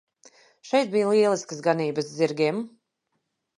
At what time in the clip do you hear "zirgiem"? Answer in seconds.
2.17-2.65